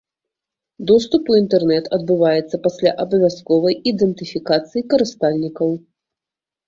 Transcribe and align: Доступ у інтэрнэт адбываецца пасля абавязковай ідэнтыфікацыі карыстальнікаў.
Доступ 0.91 1.27
у 1.33 1.35
інтэрнэт 1.41 1.89
адбываецца 1.99 2.61
пасля 2.65 2.95
абавязковай 3.05 3.79
ідэнтыфікацыі 3.93 4.81
карыстальнікаў. 4.95 5.69